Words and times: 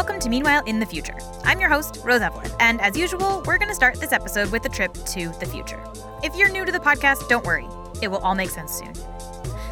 welcome 0.00 0.18
to 0.18 0.30
Meanwhile 0.30 0.62
in 0.64 0.80
the 0.80 0.86
Future. 0.86 1.18
I'm 1.44 1.60
your 1.60 1.68
host, 1.68 2.00
Rose 2.02 2.22
Eveleth, 2.22 2.56
and 2.58 2.80
as 2.80 2.96
usual, 2.96 3.42
we're 3.44 3.58
going 3.58 3.68
to 3.68 3.74
start 3.74 4.00
this 4.00 4.12
episode 4.12 4.50
with 4.50 4.64
a 4.64 4.68
trip 4.70 4.94
to 4.94 5.28
the 5.40 5.44
future. 5.44 5.78
If 6.22 6.34
you're 6.34 6.48
new 6.48 6.64
to 6.64 6.72
the 6.72 6.78
podcast, 6.78 7.28
don't 7.28 7.44
worry, 7.44 7.66
it 8.00 8.10
will 8.10 8.20
all 8.20 8.34
make 8.34 8.48
sense 8.48 8.72
soon. 8.72 8.94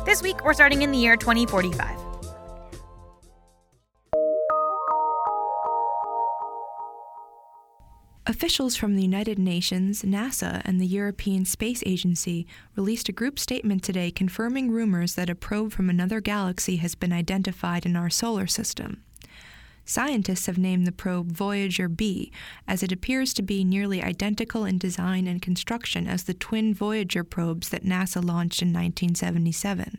This 0.05 0.23
week, 0.23 0.45
we're 0.45 0.53
starting 0.53 0.83
in 0.83 0.93
the 0.93 0.99
year 0.99 1.17
2045. 1.17 1.99
Officials 8.27 8.77
from 8.77 8.97
the 8.97 9.03
United 9.03 9.39
Nations, 9.39 10.03
NASA, 10.03 10.61
and 10.67 10.79
the 10.79 10.87
European 10.87 11.47
Space 11.47 11.83
Agency 11.87 12.47
released 12.77 13.09
a 13.09 13.13
group 13.13 13.39
statement 13.39 13.83
today 13.83 14.11
confirming 14.11 14.71
rumors 14.71 15.15
that 15.15 15.31
a 15.31 15.35
probe 15.35 15.73
from 15.73 15.89
another 15.89 16.21
galaxy 16.21 16.77
has 16.77 16.95
been 16.95 17.15
identified 17.15 17.87
in 17.87 17.97
our 17.97 18.11
solar 18.11 18.47
system. 18.47 19.05
Scientists 19.89 20.45
have 20.45 20.59
named 20.59 20.87
the 20.87 20.93
probe 20.93 21.33
Voyager 21.33 21.89
B, 21.89 22.31
as 22.67 22.83
it 22.83 22.93
appears 22.93 23.33
to 23.33 23.41
be 23.41 23.65
nearly 23.65 24.03
identical 24.03 24.67
in 24.67 24.77
design 24.77 25.27
and 25.27 25.41
construction 25.41 26.07
as 26.07 26.25
the 26.25 26.35
twin 26.35 26.75
Voyager 26.75 27.25
probes 27.25 27.71
that 27.71 27.87
NASA 27.87 28.23
launched 28.23 28.61
in 28.61 28.69
1977. 28.69 29.97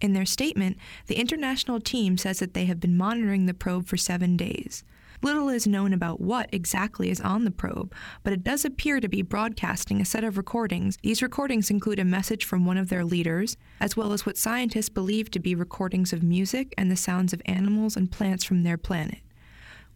In 0.00 0.14
their 0.14 0.26
statement, 0.26 0.78
the 1.06 1.14
international 1.14 1.78
team 1.78 2.18
says 2.18 2.40
that 2.40 2.54
they 2.54 2.64
have 2.64 2.80
been 2.80 2.96
monitoring 2.96 3.46
the 3.46 3.54
probe 3.54 3.86
for 3.86 3.96
seven 3.96 4.36
days. 4.36 4.82
Little 5.20 5.48
is 5.48 5.66
known 5.66 5.92
about 5.92 6.20
what 6.20 6.48
exactly 6.52 7.10
is 7.10 7.20
on 7.20 7.44
the 7.44 7.50
probe, 7.50 7.92
but 8.22 8.32
it 8.32 8.44
does 8.44 8.64
appear 8.64 9.00
to 9.00 9.08
be 9.08 9.22
broadcasting 9.22 10.00
a 10.00 10.04
set 10.04 10.22
of 10.22 10.36
recordings. 10.36 10.96
These 11.02 11.22
recordings 11.22 11.70
include 11.70 11.98
a 11.98 12.04
message 12.04 12.44
from 12.44 12.64
one 12.64 12.78
of 12.78 12.88
their 12.88 13.04
leaders, 13.04 13.56
as 13.80 13.96
well 13.96 14.12
as 14.12 14.24
what 14.24 14.36
scientists 14.36 14.88
believe 14.88 15.30
to 15.32 15.40
be 15.40 15.56
recordings 15.56 16.12
of 16.12 16.22
music 16.22 16.72
and 16.78 16.88
the 16.90 16.96
sounds 16.96 17.32
of 17.32 17.42
animals 17.46 17.96
and 17.96 18.12
plants 18.12 18.44
from 18.44 18.62
their 18.62 18.78
planet. 18.78 19.18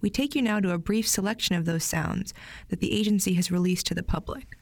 We 0.00 0.10
take 0.10 0.34
you 0.34 0.42
now 0.42 0.58
to 0.58 0.72
a 0.72 0.78
brief 0.78 1.06
selection 1.06 1.54
of 1.54 1.64
those 1.64 1.84
sounds 1.84 2.34
that 2.69 2.80
the 2.80 2.92
agency 2.92 3.34
has 3.34 3.52
released 3.52 3.86
to 3.86 3.94
the 3.94 4.02
public. 4.02 4.56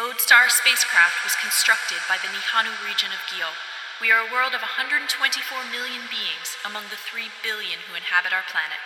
Lodestar 0.00 0.48
spacecraft 0.48 1.20
was 1.28 1.36
constructed 1.36 2.00
by 2.08 2.16
the 2.16 2.32
Nihanu 2.32 2.72
region 2.80 3.12
of 3.12 3.20
Gyo. 3.28 3.52
We 4.00 4.08
are 4.08 4.24
a 4.24 4.32
world 4.32 4.56
of 4.56 4.64
124 4.64 5.12
million 5.68 6.08
beings 6.08 6.56
among 6.64 6.88
the 6.88 6.96
3 6.96 7.28
billion 7.44 7.84
who 7.84 7.92
inhabit 7.92 8.32
our 8.32 8.48
planet. 8.48 8.80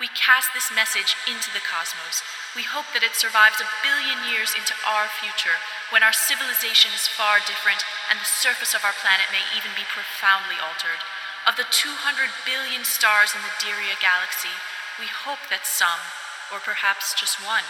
We 0.00 0.08
cast 0.16 0.56
this 0.56 0.72
message 0.72 1.20
into 1.28 1.52
the 1.52 1.60
cosmos. 1.60 2.24
We 2.56 2.64
hope 2.64 2.88
that 2.96 3.04
it 3.04 3.12
survives 3.12 3.60
a 3.60 3.68
billion 3.84 4.24
years 4.24 4.56
into 4.56 4.72
our 4.88 5.04
future, 5.04 5.60
when 5.92 6.00
our 6.00 6.16
civilization 6.16 6.96
is 6.96 7.12
far 7.12 7.44
different 7.44 7.84
and 8.08 8.16
the 8.16 8.24
surface 8.24 8.72
of 8.72 8.88
our 8.88 8.96
planet 8.96 9.28
may 9.28 9.44
even 9.52 9.76
be 9.76 9.84
profoundly 9.84 10.56
altered. 10.56 11.04
Of 11.44 11.60
the 11.60 11.68
200 11.68 12.48
billion 12.48 12.88
stars 12.88 13.36
in 13.36 13.44
the 13.44 13.52
Diria 13.60 14.00
galaxy, 14.00 14.56
we 14.96 15.12
hope 15.12 15.44
that 15.52 15.68
some, 15.68 16.00
or 16.48 16.56
perhaps 16.56 17.12
just 17.12 17.36
one, 17.36 17.68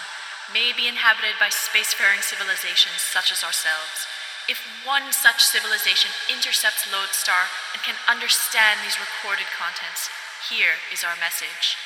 may 0.52 0.72
be 0.74 0.88
inhabited 0.88 1.40
by 1.40 1.48
spacefaring 1.48 2.20
civilizations 2.20 3.00
such 3.00 3.32
as 3.32 3.44
ourselves. 3.44 4.08
If 4.44 4.60
one 4.84 5.08
such 5.08 5.40
civilization 5.40 6.12
intercepts 6.28 6.84
Lodestar 6.84 7.48
and 7.72 7.80
can 7.80 7.96
understand 8.04 8.84
these 8.84 9.00
recorded 9.00 9.48
contents, 9.48 10.12
here 10.52 10.76
is 10.92 11.00
our 11.00 11.16
message. 11.16 11.80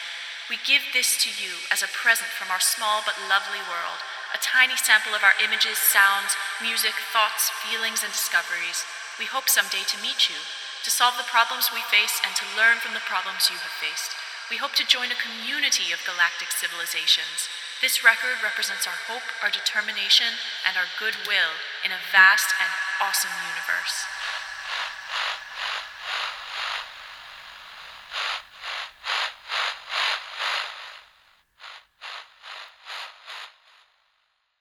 We 0.51 0.59
give 0.67 0.83
this 0.91 1.15
to 1.23 1.31
you 1.31 1.63
as 1.71 1.85
a 1.85 1.93
present 1.95 2.35
from 2.35 2.51
our 2.51 2.59
small 2.59 3.07
but 3.07 3.21
lovely 3.31 3.63
world, 3.63 4.03
a 4.35 4.43
tiny 4.43 4.75
sample 4.75 5.15
of 5.15 5.23
our 5.23 5.39
images, 5.39 5.79
sounds, 5.79 6.35
music, 6.59 6.99
thoughts, 7.15 7.53
feelings, 7.63 8.03
and 8.03 8.11
discoveries. 8.11 8.83
We 9.23 9.31
hope 9.31 9.47
someday 9.47 9.87
to 9.87 10.03
meet 10.03 10.27
you, 10.27 10.41
to 10.83 10.91
solve 10.91 11.15
the 11.15 11.31
problems 11.31 11.71
we 11.71 11.85
face, 11.87 12.19
and 12.27 12.35
to 12.35 12.57
learn 12.59 12.83
from 12.83 12.97
the 12.97 13.07
problems 13.07 13.53
you 13.53 13.61
have 13.63 13.77
faced. 13.79 14.19
We 14.51 14.57
hope 14.59 14.75
to 14.81 14.89
join 14.89 15.13
a 15.13 15.21
community 15.21 15.93
of 15.93 16.03
galactic 16.09 16.51
civilizations. 16.51 17.47
This 17.81 18.03
record 18.03 18.43
represents 18.43 18.89
our 18.89 18.99
hope, 19.07 19.23
our 19.41 19.51
determination, 19.51 20.27
and 20.67 20.77
our 20.77 20.91
goodwill 20.99 21.55
in 21.85 21.93
a 21.93 22.03
vast 22.11 22.53
and 22.61 22.69
awesome 23.01 23.31
universe. 23.47 24.03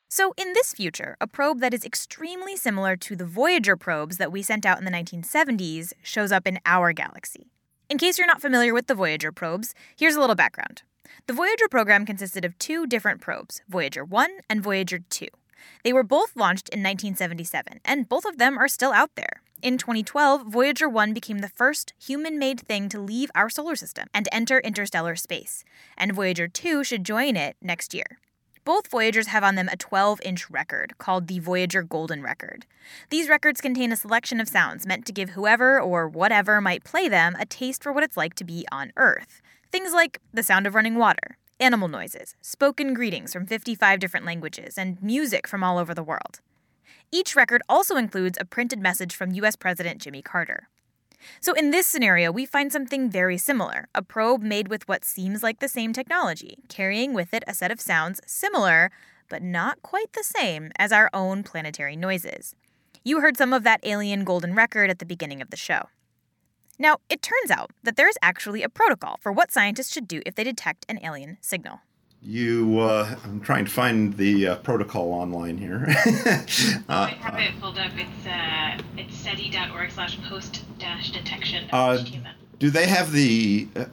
So, 0.09 0.33
in 0.37 0.53
this 0.53 0.73
future, 0.73 1.17
a 1.19 1.25
probe 1.25 1.59
that 1.61 1.73
is 1.73 1.83
extremely 1.83 2.55
similar 2.55 2.95
to 2.97 3.15
the 3.15 3.25
Voyager 3.25 3.75
probes 3.75 4.17
that 4.17 4.31
we 4.31 4.43
sent 4.43 4.63
out 4.63 4.77
in 4.77 4.85
the 4.85 4.91
1970s 4.91 5.91
shows 6.03 6.31
up 6.31 6.45
in 6.45 6.59
our 6.67 6.93
galaxy. 6.93 7.49
In 7.89 7.97
case 7.97 8.19
you're 8.19 8.27
not 8.27 8.41
familiar 8.41 8.75
with 8.75 8.85
the 8.85 8.93
Voyager 8.93 9.31
probes, 9.31 9.73
here's 9.97 10.15
a 10.15 10.19
little 10.19 10.35
background. 10.35 10.83
The 11.27 11.33
Voyager 11.33 11.67
program 11.69 12.05
consisted 12.05 12.45
of 12.45 12.57
two 12.57 12.87
different 12.87 13.21
probes, 13.21 13.61
Voyager 13.67 14.03
1 14.03 14.29
and 14.49 14.61
Voyager 14.61 14.99
2. 14.99 15.27
They 15.83 15.93
were 15.93 16.03
both 16.03 16.35
launched 16.35 16.69
in 16.69 16.79
1977, 16.79 17.81
and 17.85 18.09
both 18.09 18.25
of 18.25 18.37
them 18.37 18.57
are 18.57 18.67
still 18.67 18.91
out 18.91 19.11
there. 19.15 19.41
In 19.61 19.77
2012, 19.77 20.45
Voyager 20.47 20.87
1 20.87 21.13
became 21.13 21.39
the 21.39 21.49
first 21.49 21.93
human 21.99 22.37
made 22.37 22.59
thing 22.59 22.89
to 22.89 22.99
leave 22.99 23.31
our 23.33 23.49
solar 23.49 23.75
system 23.75 24.07
and 24.13 24.27
enter 24.31 24.59
interstellar 24.59 25.15
space, 25.15 25.63
and 25.97 26.13
Voyager 26.13 26.47
2 26.47 26.83
should 26.83 27.03
join 27.03 27.35
it 27.35 27.57
next 27.61 27.93
year. 27.93 28.19
Both 28.67 28.91
Voyagers 28.91 29.27
have 29.27 29.45
on 29.45 29.55
them 29.55 29.69
a 29.71 29.77
12 29.77 30.19
inch 30.25 30.49
record 30.49 30.97
called 30.97 31.27
the 31.27 31.39
Voyager 31.39 31.83
Golden 31.83 32.21
Record. 32.21 32.65
These 33.09 33.29
records 33.29 33.61
contain 33.61 33.93
a 33.93 33.95
selection 33.95 34.41
of 34.41 34.49
sounds 34.49 34.85
meant 34.85 35.05
to 35.05 35.13
give 35.13 35.29
whoever 35.29 35.79
or 35.79 36.07
whatever 36.07 36.59
might 36.59 36.83
play 36.83 37.07
them 37.07 37.37
a 37.39 37.45
taste 37.45 37.81
for 37.81 37.93
what 37.93 38.03
it's 38.03 38.17
like 38.17 38.33
to 38.35 38.43
be 38.43 38.65
on 38.69 38.91
Earth. 38.97 39.41
Things 39.71 39.93
like 39.93 40.21
the 40.33 40.43
sound 40.43 40.65
of 40.65 40.75
running 40.75 40.95
water, 40.95 41.37
animal 41.59 41.89
noises, 41.89 42.35
spoken 42.41 42.93
greetings 42.93 43.33
from 43.33 43.45
55 43.45 43.99
different 43.99 44.25
languages, 44.25 44.77
and 44.77 45.01
music 45.01 45.45
from 45.47 45.63
all 45.63 45.77
over 45.77 45.93
the 45.93 46.03
world. 46.03 46.39
Each 47.11 47.35
record 47.35 47.61
also 47.67 47.97
includes 47.97 48.37
a 48.39 48.45
printed 48.45 48.79
message 48.79 49.13
from 49.13 49.33
US 49.33 49.57
President 49.57 50.01
Jimmy 50.01 50.21
Carter. 50.21 50.69
So, 51.41 51.53
in 51.53 51.71
this 51.71 51.87
scenario, 51.87 52.31
we 52.31 52.45
find 52.45 52.71
something 52.71 53.09
very 53.09 53.37
similar 53.37 53.89
a 53.93 54.01
probe 54.01 54.41
made 54.41 54.69
with 54.69 54.87
what 54.87 55.03
seems 55.03 55.43
like 55.43 55.59
the 55.59 55.67
same 55.67 55.91
technology, 55.91 56.59
carrying 56.69 57.13
with 57.13 57.33
it 57.33 57.43
a 57.47 57.53
set 57.53 57.71
of 57.71 57.81
sounds 57.81 58.21
similar, 58.25 58.91
but 59.27 59.41
not 59.41 59.81
quite 59.81 60.13
the 60.13 60.23
same, 60.23 60.71
as 60.77 60.93
our 60.93 61.09
own 61.13 61.43
planetary 61.43 61.97
noises. 61.97 62.55
You 63.03 63.19
heard 63.19 63.35
some 63.35 63.51
of 63.51 63.63
that 63.63 63.81
alien 63.83 64.23
golden 64.23 64.53
record 64.53 64.89
at 64.89 64.99
the 64.99 65.05
beginning 65.05 65.41
of 65.41 65.49
the 65.49 65.57
show. 65.57 65.89
Now, 66.79 66.97
it 67.09 67.21
turns 67.21 67.49
out 67.49 67.71
that 67.83 67.95
there 67.95 68.07
is 68.07 68.17
actually 68.21 68.61
a 68.61 68.69
protocol 68.69 69.17
for 69.19 69.31
what 69.31 69.51
scientists 69.51 69.91
should 69.91 70.07
do 70.07 70.21
if 70.25 70.35
they 70.35 70.43
detect 70.43 70.85
an 70.87 70.99
alien 71.03 71.37
signal. 71.41 71.79
You, 72.21 72.79
uh, 72.79 73.15
I'm 73.23 73.41
trying 73.41 73.65
to 73.65 73.71
find 73.71 74.15
the 74.17 74.47
uh, 74.47 74.55
protocol 74.57 75.13
online 75.13 75.57
here. 75.57 75.85
I 76.89 77.15
have 77.19 77.39
it 77.39 77.59
pulled 77.61 77.77
up. 77.77 77.91
It's 77.95 78.27
uh, 78.27 78.81
it's 78.97 79.15
seti.org 79.15 79.91
slash 79.91 80.19
post 80.23 80.63
dash 80.79 81.11
detection. 81.11 81.69
Uh, 81.71 82.03
do 82.57 82.71
they 82.71 82.87
have 82.87 83.11
the 83.11 83.67
uh, 83.75 83.85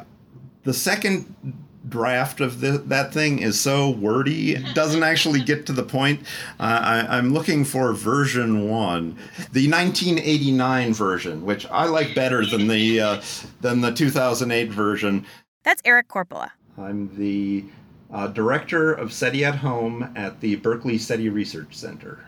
the 0.64 0.72
second 0.72 1.53
draft 1.94 2.40
of 2.40 2.60
the, 2.60 2.72
that 2.72 3.12
thing 3.12 3.38
is 3.38 3.60
so 3.60 3.88
wordy 3.88 4.54
it 4.54 4.74
doesn't 4.74 5.04
actually 5.04 5.40
get 5.40 5.64
to 5.64 5.72
the 5.72 5.82
point 5.84 6.18
uh, 6.58 6.80
I, 6.82 7.18
i'm 7.18 7.32
looking 7.32 7.64
for 7.64 7.92
version 7.92 8.68
one 8.68 9.16
the 9.52 9.70
1989 9.70 10.92
version 10.92 11.44
which 11.44 11.64
i 11.70 11.84
like 11.84 12.14
better 12.14 12.44
than 12.44 12.66
the 12.66 13.00
uh, 13.00 13.22
than 13.60 13.80
the 13.80 13.92
2008 13.92 14.70
version 14.70 15.24
That's 15.62 15.82
Eric 15.84 16.08
Korpela. 16.08 16.50
I'm 16.76 17.16
the 17.16 17.64
uh, 18.12 18.26
director 18.28 18.92
of 18.92 19.12
SETI 19.12 19.44
at 19.44 19.56
Home 19.56 20.12
at 20.14 20.40
the 20.40 20.56
Berkeley 20.56 20.98
SETI 20.98 21.28
Research 21.30 21.74
Center. 21.74 22.26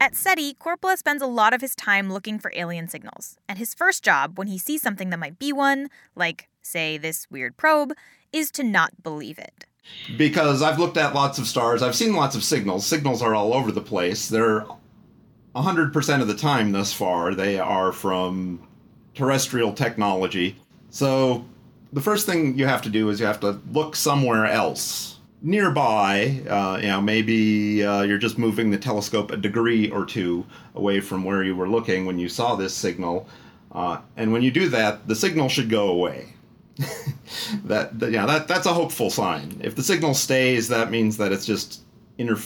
At 0.00 0.16
SETI, 0.16 0.54
Korpela 0.54 0.96
spends 0.96 1.22
a 1.22 1.26
lot 1.26 1.54
of 1.54 1.60
his 1.60 1.76
time 1.76 2.12
looking 2.12 2.40
for 2.40 2.50
alien 2.56 2.88
signals. 2.88 3.36
And 3.48 3.56
his 3.56 3.72
first 3.72 4.02
job, 4.02 4.36
when 4.36 4.48
he 4.48 4.58
sees 4.58 4.82
something 4.82 5.10
that 5.10 5.18
might 5.18 5.38
be 5.38 5.52
one, 5.52 5.88
like, 6.16 6.48
say, 6.62 6.98
this 6.98 7.26
weird 7.30 7.56
probe, 7.56 7.92
is 8.32 8.50
to 8.52 8.62
not 8.62 9.02
believe 9.02 9.38
it. 9.38 9.64
Because 10.16 10.62
I've 10.62 10.78
looked 10.78 10.96
at 10.96 11.14
lots 11.14 11.38
of 11.38 11.46
stars, 11.46 11.82
I've 11.82 11.94
seen 11.94 12.14
lots 12.14 12.36
of 12.36 12.44
signals. 12.44 12.86
Signals 12.86 13.20
are 13.20 13.34
all 13.34 13.52
over 13.52 13.72
the 13.72 13.80
place. 13.80 14.28
They're 14.28 14.64
100% 15.54 16.20
of 16.20 16.28
the 16.28 16.34
time 16.34 16.72
thus 16.72 16.92
far, 16.92 17.34
they 17.34 17.58
are 17.58 17.92
from 17.92 18.66
terrestrial 19.14 19.72
technology. 19.72 20.56
So 20.90 21.44
the 21.92 22.00
first 22.00 22.26
thing 22.26 22.56
you 22.56 22.66
have 22.66 22.82
to 22.82 22.90
do 22.90 23.10
is 23.10 23.20
you 23.20 23.26
have 23.26 23.40
to 23.40 23.60
look 23.70 23.96
somewhere 23.96 24.46
else 24.46 25.18
nearby, 25.42 26.40
uh, 26.48 26.78
you 26.80 26.88
know, 26.88 27.00
maybe 27.00 27.84
uh, 27.84 28.02
you're 28.02 28.18
just 28.18 28.38
moving 28.38 28.70
the 28.70 28.78
telescope 28.78 29.32
a 29.32 29.36
degree 29.36 29.90
or 29.90 30.06
two 30.06 30.46
away 30.74 31.00
from 31.00 31.24
where 31.24 31.42
you 31.42 31.54
were 31.54 31.68
looking 31.68 32.06
when 32.06 32.18
you 32.18 32.28
saw 32.28 32.54
this 32.54 32.72
signal. 32.72 33.28
Uh, 33.72 33.98
and 34.16 34.32
when 34.32 34.42
you 34.42 34.50
do 34.50 34.68
that, 34.68 35.08
the 35.08 35.16
signal 35.16 35.48
should 35.48 35.68
go 35.68 35.88
away. 35.88 36.34
that, 37.64 37.98
that, 37.98 38.10
yeah, 38.10 38.26
that 38.26 38.48
that's 38.48 38.66
a 38.66 38.72
hopeful 38.72 39.10
sign. 39.10 39.60
If 39.62 39.76
the 39.76 39.82
signal 39.82 40.14
stays, 40.14 40.68
that 40.68 40.90
means 40.90 41.16
that 41.18 41.32
it's 41.32 41.46
just 41.46 41.82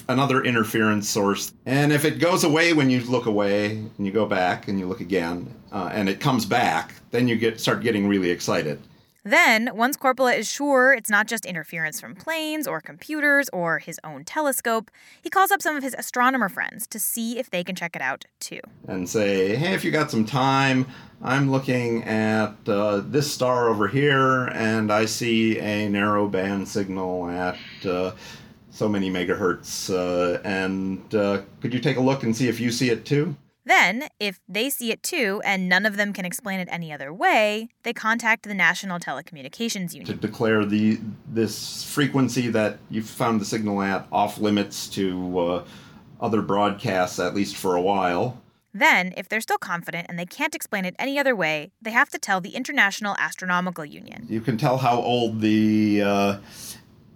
another 0.09 0.43
interference 0.43 1.09
source. 1.09 1.53
And 1.67 1.93
if 1.93 2.05
it 2.05 2.19
goes 2.19 2.45
away 2.45 2.73
when 2.73 2.89
you 2.89 3.01
look 3.01 3.27
away 3.27 3.73
and 3.77 4.07
you 4.07 4.13
go 4.13 4.27
back 4.27 4.69
and 4.69 4.79
you 4.79 4.87
look 4.87 5.01
again, 5.01 5.55
uh, 5.73 5.91
and 5.93 6.09
it 6.09 6.21
comes 6.21 6.47
back, 6.47 6.95
then 7.11 7.29
you 7.29 7.37
get 7.37 7.61
start 7.61 7.83
getting 7.83 8.09
really 8.09 8.31
excited. 8.31 8.81
Then, 9.27 9.71
once 9.75 9.97
Korpela 9.97 10.39
is 10.39 10.49
sure 10.49 10.95
it's 10.95 11.11
not 11.11 11.27
just 11.27 11.45
interference 11.45 12.01
from 12.01 12.15
planes 12.15 12.69
or 12.69 12.81
computers 12.81 13.51
or 13.53 13.81
his 13.81 13.99
own 14.05 14.25
telescope, 14.25 14.89
he 15.21 15.29
calls 15.29 15.51
up 15.51 15.61
some 15.61 15.75
of 15.75 15.83
his 15.83 15.97
astronomer 15.99 16.49
friends 16.49 16.87
to 16.87 17.01
see 17.01 17.37
if 17.37 17.51
they 17.51 17.65
can 17.65 17.75
check 17.75 17.97
it 17.97 18.03
out 18.03 18.25
too. 18.39 18.61
And 18.87 19.09
say, 19.09 19.57
hey, 19.57 19.75
if 19.75 19.85
you 19.85 19.91
got 19.91 20.13
some 20.13 20.27
time, 20.27 20.87
I'm 21.21 21.51
looking 21.51 22.05
at 22.05 22.55
uh, 22.69 23.01
this 23.05 23.33
star 23.33 23.69
over 23.69 23.89
here, 23.89 24.45
and 24.47 24.93
I 24.93 25.07
see 25.07 25.59
a 25.59 25.89
narrow 25.89 26.29
band 26.29 26.69
signal 26.69 27.29
at 27.29 27.59
uh, 27.85 28.13
so 28.71 28.89
many 28.89 29.11
megahertz. 29.11 29.91
Uh, 29.91 30.41
and 30.45 31.13
uh, 31.17 31.43
could 31.61 31.75
you 31.75 31.81
take 31.81 31.97
a 31.97 32.01
look 32.01 32.23
and 32.23 32.37
see 32.37 32.47
if 32.47 32.61
you 32.61 32.71
see 32.71 32.91
it 32.91 33.05
too? 33.05 33.35
Then, 33.67 34.09
if 34.21 34.39
they 34.49 34.71
see 34.71 34.93
it 34.93 35.03
too 35.03 35.43
and 35.45 35.69
none 35.69 35.85
of 35.85 35.97
them 35.97 36.13
can 36.13 36.25
explain 36.25 36.61
it 36.61 36.69
any 36.71 36.93
other 36.93 37.13
way, 37.13 37.69
they 37.83 37.93
contact 37.93 38.45
the 38.45 38.55
National 38.55 39.01
Telecommunications 39.01 39.93
Union. 39.93 40.07
To 40.07 40.15
declare 40.15 40.65
the 40.65 41.01
this 41.29 41.83
frequency 41.83 42.49
that 42.49 42.79
you 42.89 43.03
found 43.03 43.41
the 43.41 43.45
signal 43.45 43.83
at 43.83 44.07
off 44.13 44.39
limits 44.39 44.89
to 44.91 45.39
uh, 45.39 45.65
other 46.21 46.43
broadcasts, 46.43 47.19
at 47.19 47.35
least 47.35 47.57
for 47.57 47.75
a 47.75 47.83
while. 47.83 48.41
Then, 48.73 49.13
if 49.17 49.29
they're 49.29 49.41
still 49.41 49.59
confident 49.59 50.07
and 50.09 50.19
they 50.19 50.27
can't 50.27 50.55
explain 50.55 50.85
it 50.85 50.95
any 50.99 51.19
other 51.19 51.35
way, 51.35 51.73
they 51.83 51.91
have 51.91 52.11
to 52.11 52.19
tell 52.19 52.41
the 52.41 52.51
International 52.51 53.17
Astronomical 53.19 53.85
Union. 53.85 54.27
You 54.29 54.41
can 54.41 54.59
tell 54.59 54.79
how 54.79 55.01
old 55.01 55.41
the 55.41 56.03
uh, 56.03 56.39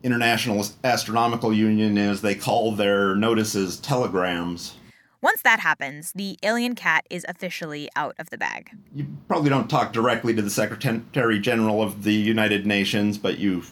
International 0.02 0.66
Astronomical 0.82 1.52
Union 1.52 1.96
is. 1.96 2.22
They 2.22 2.34
call 2.34 2.72
their 2.72 3.14
notices 3.14 3.78
telegrams. 3.78 4.74
Once 5.22 5.42
that 5.42 5.60
happens, 5.60 6.12
the 6.12 6.38
alien 6.42 6.74
cat 6.74 7.04
is 7.10 7.26
officially 7.28 7.90
out 7.94 8.14
of 8.18 8.30
the 8.30 8.38
bag. 8.38 8.70
You 8.94 9.06
probably 9.28 9.50
don't 9.50 9.68
talk 9.68 9.92
directly 9.92 10.34
to 10.34 10.40
the 10.40 10.50
Secretary 10.50 11.38
General 11.38 11.82
of 11.82 12.04
the 12.04 12.14
United 12.14 12.66
Nations, 12.66 13.18
but 13.18 13.38
you 13.38 13.62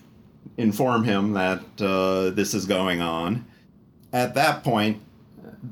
inform 0.58 1.04
him 1.04 1.32
that 1.32 1.62
uh, 1.80 2.30
this 2.30 2.52
is 2.52 2.66
going 2.66 3.00
on. 3.00 3.46
At 4.12 4.34
that 4.34 4.62
point, 4.62 5.00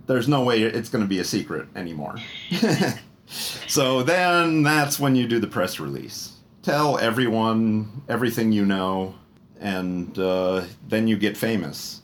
there's 0.07 0.29
no 0.29 0.43
way 0.43 0.63
it's 0.63 0.89
going 0.89 1.05
to 1.05 1.09
be 1.09 1.19
a 1.19 1.25
secret 1.25 1.69
anymore. 1.77 2.17
so 3.27 4.03
then 4.03 4.63
that's 4.63 4.99
when 4.99 5.15
you 5.15 5.27
do 5.29 5.39
the 5.39 5.47
press 5.47 5.79
release. 5.79 6.33
Tell 6.63 6.99
everyone 6.99 8.03
everything 8.09 8.51
you 8.51 8.65
know, 8.65 9.15
and 9.61 10.19
uh, 10.19 10.65
then 10.89 11.07
you 11.07 11.19
get 11.19 11.37
famous. 11.37 12.03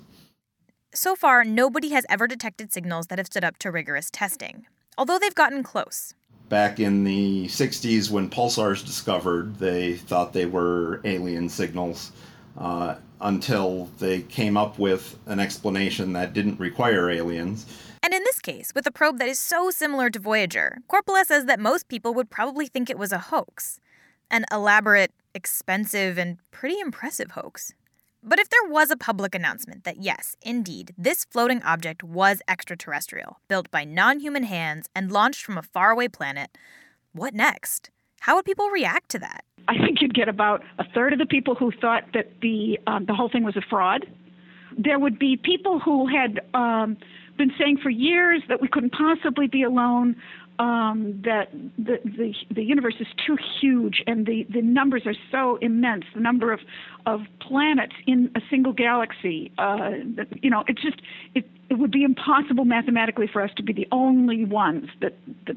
So 1.03 1.17
far, 1.17 1.43
nobody 1.43 1.89
has 1.89 2.07
ever 2.09 2.29
detected 2.29 2.73
signals 2.73 3.09
that 3.09 3.19
have 3.19 3.27
stood 3.27 3.43
up 3.43 3.59
to 3.59 3.73
rigorous 3.73 4.09
testing, 4.09 4.67
although 4.97 5.19
they've 5.19 5.35
gotten 5.35 5.65
close. 5.65 6.15
Back 6.49 6.79
in 6.79 7.03
the 7.03 7.47
60s, 7.47 8.09
when 8.09 8.31
pulsars 8.31 8.87
discovered, 8.87 9.57
they 9.57 9.95
thought 9.95 10.33
they 10.33 10.47
were 10.47 11.01
alien 11.05 11.49
signals 11.49 12.13
uh, 12.57 12.95
until 13.21 13.91
they 13.99 14.21
came 14.21 14.57
up 14.57 14.79
with 14.79 15.19
an 15.27 15.41
explanation 15.41 16.13
that 16.13 16.35
didn't 16.35 16.61
require 16.61 17.11
aliens. 17.11 17.67
And 18.01 18.15
in 18.15 18.23
this 18.23 18.39
case, 18.39 18.71
with 18.73 18.87
a 18.87 18.93
probe 18.93 19.19
that 19.19 19.27
is 19.27 19.41
so 19.41 19.71
similar 19.71 20.09
to 20.09 20.21
Voyager, 20.21 20.79
Korpela 20.89 21.25
says 21.25 21.47
that 21.47 21.59
most 21.59 21.89
people 21.89 22.15
would 22.15 22.31
probably 22.31 22.69
think 22.69 22.89
it 22.89 22.97
was 22.97 23.11
a 23.11 23.19
hoax. 23.19 23.81
An 24.31 24.45
elaborate, 24.53 25.11
expensive, 25.35 26.17
and 26.17 26.39
pretty 26.53 26.79
impressive 26.79 27.33
hoax. 27.33 27.75
But 28.25 28.39
if 28.39 28.49
there 28.51 28.71
was 28.71 28.93
a 28.93 28.97
public 28.97 29.35
announcement 29.35 29.83
that 29.83 29.97
yes, 30.01 30.37
indeed, 30.43 30.95
this 30.97 31.25
floating 31.25 31.61
object 31.63 32.05
was 32.05 32.41
extraterrestrial, 32.47 33.41
built 33.49 33.69
by 33.73 33.85
non 33.85 34.21
human 34.21 34.45
hands 34.45 34.89
and 34.95 35.11
launched 35.11 35.45
from 35.45 35.59
a 35.59 35.63
faraway 35.63 36.07
planet, 36.07 36.57
what 37.13 37.35
next? 37.35 37.91
How 38.21 38.37
would 38.37 38.45
people 38.45 38.69
react 38.71 39.11
to 39.11 39.19
that? 39.19 39.45
I 39.67 39.77
think 39.79 40.01
you'd 40.01 40.15
get 40.15 40.29
about 40.29 40.63
a 40.79 40.85
third 40.95 41.13
of 41.13 41.19
the 41.19 41.27
people 41.27 41.57
who 41.57 41.73
thought 41.73 42.05
that 42.15 42.41
the 42.41 42.79
um, 42.87 43.07
the 43.07 43.15
whole 43.15 43.29
thing 43.29 43.43
was 43.43 43.57
a 43.57 43.63
fraud. 43.69 44.07
There 44.79 45.01
would 45.01 45.19
be 45.19 45.37
people 45.37 45.81
who 45.81 46.07
had 46.07 46.41
um, 46.55 46.97
been 47.37 47.53
saying 47.59 47.79
for 47.83 47.91
years 47.91 48.43
that 48.49 48.61
we 48.61 48.69
couldn't 48.69 48.93
possibly 48.93 49.49
be 49.49 49.65
alone, 49.65 50.15
um, 50.63 51.21
that 51.25 51.51
the, 51.77 51.99
the 52.05 52.33
the 52.55 52.63
universe 52.63 52.95
is 53.01 53.09
too 53.27 53.37
huge 53.61 54.01
and 54.07 54.27
the, 54.27 54.47
the 54.49 54.63
numbers 54.63 55.03
are 55.07 55.15
so 55.33 55.57
immense. 55.57 56.05
The 56.15 56.21
number 56.21 56.53
of 56.53 56.61
of 57.05 57.23
planets 57.41 57.95
in 58.07 58.31
a 58.37 58.41
single 58.49 58.73
galaxy, 58.73 59.51
uh, 59.59 59.91
you 60.41 60.51
know, 60.51 60.63
it's 60.69 60.81
just 60.81 61.03
it 61.35 61.45
it 61.69 61.79
would 61.79 61.91
be 61.91 62.05
impossible 62.05 62.65
mathematically 62.65 63.27
for 63.27 63.43
us 63.43 63.51
to 63.57 63.63
be 63.65 63.73
the 63.73 63.89
only 63.91 64.45
ones 64.45 64.89
that 65.01 65.15
that 65.49 65.57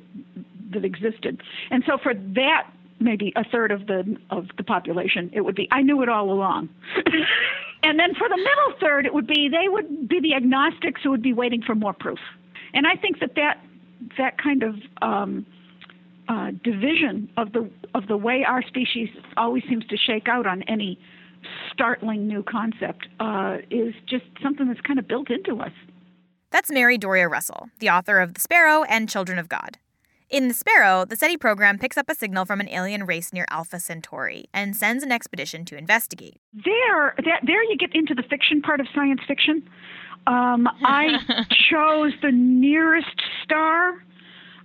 that 0.72 0.84
existed. 0.84 1.44
And 1.70 1.84
so 1.86 2.00
for 2.02 2.16
that 2.16 2.68
maybe 3.00 3.32
a 3.36 3.44
third 3.44 3.72
of 3.72 3.86
the 3.86 4.18
of 4.32 4.48
the 4.58 4.64
population, 4.64 5.30
it 5.34 5.42
would 5.42 5.56
be 5.56 5.68
I 5.70 5.84
knew 5.84 6.02
it 6.02 6.10
all 6.10 6.32
along. 6.32 6.68
and 7.84 8.00
then 8.00 8.16
for 8.16 8.28
the 8.28 8.38
middle 8.38 8.80
third, 8.82 9.06
it 9.06 9.14
would 9.14 9.28
be 9.28 9.50
they 9.50 9.70
would 9.70 10.10
be 10.10 10.20
the 10.20 10.34
agnostics 10.34 11.02
who 11.04 11.12
would 11.12 11.22
be 11.22 11.34
waiting 11.34 11.62
for 11.62 11.76
more 11.76 11.94
proof. 11.94 12.20
And 12.74 12.88
I 12.88 12.96
think 12.96 13.20
that 13.20 13.36
that 13.36 13.60
that 14.18 14.42
kind 14.42 14.64
of 14.64 14.76
um, 15.02 15.46
uh, 16.28 16.52
division 16.64 17.30
of 17.38 17.54
the 17.54 17.70
of 17.94 18.08
the 18.08 18.18
way 18.18 18.44
our 18.48 18.62
species 18.64 19.10
always 19.38 19.64
seems 19.70 19.86
to 19.88 19.98
shake 19.98 20.28
out 20.28 20.46
on 20.48 20.64
any 20.64 21.00
startling 21.72 22.28
new 22.28 22.44
concept 22.44 23.08
uh, 23.20 23.58
is 23.70 23.94
just 24.08 24.26
something 24.42 24.68
that's 24.68 24.82
kind 24.82 25.00
of 25.00 25.08
built 25.08 25.30
into 25.30 25.62
us. 25.62 25.72
That's 26.52 26.72
Mary 26.72 26.98
Doria 26.98 27.28
Russell, 27.28 27.70
the 27.80 27.90
author 27.90 28.20
of 28.20 28.34
The 28.34 28.42
Sparrow 28.42 28.84
and 28.84 29.10
Children 29.10 29.40
of 29.40 29.50
God. 29.50 29.78
In 30.30 30.48
The 30.48 30.54
Sparrow, 30.54 31.06
the 31.06 31.16
SETI 31.16 31.38
program 31.38 31.78
picks 31.78 31.98
up 31.98 32.10
a 32.10 32.16
signal 32.16 32.46
from 32.46 32.60
an 32.60 32.70
alien 32.70 33.06
race 33.06 33.32
near 33.32 33.46
Alpha 33.52 33.80
Centauri 33.80 34.46
and 34.54 34.76
sends 34.76 35.04
an 35.04 35.12
expedition 35.12 35.66
to 35.66 35.78
investigate. 35.78 36.40
There, 36.54 37.14
that, 37.18 37.42
there 37.46 37.64
you 37.64 37.78
get 37.78 37.94
into 37.94 38.16
the 38.16 38.24
fiction 38.24 38.62
part 38.62 38.80
of 38.80 38.88
science 38.96 39.22
fiction. 39.28 39.70
Um, 40.28 40.68
I 40.84 41.46
chose 41.70 42.14
the 42.22 42.32
nearest 42.32 43.22
star, 43.44 44.04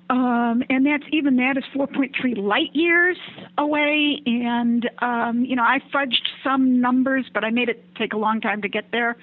um, 0.09 0.63
and 0.69 0.87
that's 0.87 1.05
even 1.13 1.37
that 1.37 1.57
is 1.57 1.65
4.3 1.75 2.37
light 2.37 2.75
years 2.75 3.19
away. 3.59 4.21
And 4.27 4.89
um, 5.01 5.45
you 5.45 5.57
know, 5.57 5.63
I 5.63 5.81
fudged 5.93 6.27
some 6.43 6.81
numbers, 6.81 7.27
but 7.33 7.45
I 7.45 7.51
made 7.51 7.69
it 7.69 7.85
take 7.97 8.13
a 8.13 8.19
long 8.19 8.41
time 8.41 8.63
to 8.63 8.69
get 8.69 8.91
there, 8.93 9.17